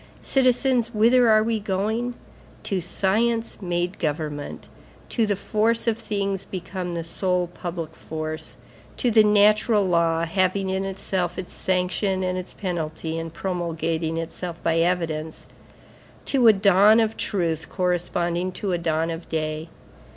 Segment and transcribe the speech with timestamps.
[0.23, 2.15] Citizens, whither are we going?
[2.63, 4.67] To science made government,
[5.09, 8.57] to the force of things become the sole public force,
[8.97, 14.63] to the natural law, having in itself its sanction and its penalty and promulgating itself
[14.63, 15.45] by evidence,
[16.25, 19.69] to a dawn of truth corresponding to a dawn of day.